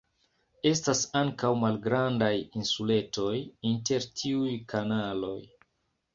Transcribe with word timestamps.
Estas 0.69 1.01
ankaŭ 1.19 1.51
malgrandaj 1.63 2.31
insuletoj 2.61 3.35
inter 3.75 4.09
tiuj 4.23 4.57
kanaloj. 4.75 5.39